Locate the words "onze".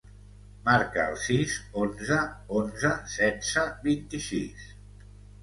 1.81-2.17, 2.61-2.93